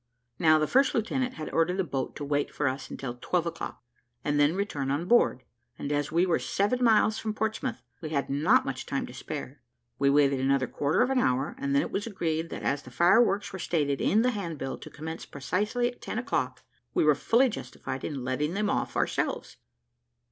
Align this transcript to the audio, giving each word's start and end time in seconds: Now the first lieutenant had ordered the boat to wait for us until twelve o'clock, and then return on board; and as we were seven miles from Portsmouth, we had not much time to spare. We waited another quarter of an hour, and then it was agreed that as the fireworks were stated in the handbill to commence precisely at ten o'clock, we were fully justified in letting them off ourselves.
Now 0.39 0.57
the 0.57 0.65
first 0.65 0.95
lieutenant 0.95 1.35
had 1.35 1.51
ordered 1.51 1.77
the 1.77 1.83
boat 1.83 2.15
to 2.15 2.25
wait 2.25 2.51
for 2.51 2.67
us 2.67 2.89
until 2.89 3.19
twelve 3.21 3.45
o'clock, 3.45 3.83
and 4.25 4.39
then 4.39 4.55
return 4.55 4.89
on 4.89 5.05
board; 5.05 5.43
and 5.77 5.91
as 5.91 6.11
we 6.11 6.25
were 6.25 6.39
seven 6.39 6.83
miles 6.83 7.19
from 7.19 7.35
Portsmouth, 7.35 7.83
we 8.01 8.09
had 8.09 8.27
not 8.27 8.65
much 8.65 8.87
time 8.87 9.05
to 9.05 9.13
spare. 9.13 9.61
We 9.99 10.09
waited 10.09 10.39
another 10.39 10.65
quarter 10.65 11.03
of 11.03 11.11
an 11.11 11.19
hour, 11.19 11.55
and 11.59 11.75
then 11.75 11.83
it 11.83 11.91
was 11.91 12.07
agreed 12.07 12.49
that 12.49 12.63
as 12.63 12.81
the 12.81 12.89
fireworks 12.89 13.53
were 13.53 13.59
stated 13.59 14.01
in 14.01 14.23
the 14.23 14.31
handbill 14.31 14.79
to 14.79 14.89
commence 14.89 15.27
precisely 15.27 15.89
at 15.91 16.01
ten 16.01 16.17
o'clock, 16.17 16.63
we 16.95 17.03
were 17.03 17.13
fully 17.13 17.47
justified 17.49 18.03
in 18.03 18.23
letting 18.23 18.55
them 18.55 18.71
off 18.71 18.97
ourselves. 18.97 19.57